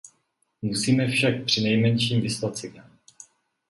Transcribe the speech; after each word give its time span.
Musíme 0.61 1.07
však 1.07 1.45
přinejmenším 1.45 2.21
vyslat 2.21 2.57
signál. 2.57 2.89